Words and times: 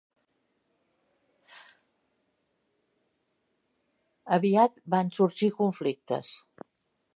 Aviat 4.37 4.83
van 4.95 5.15
sorgir 5.19 5.53
conflictes. 5.63 6.33